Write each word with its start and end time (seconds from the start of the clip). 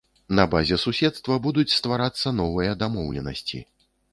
На 0.37 0.45
базе 0.53 0.77
суседства 0.83 1.37
будуць 1.45 1.75
стварацца 1.75 2.35
новыя 2.41 2.71
дамоўленасці. 2.81 3.65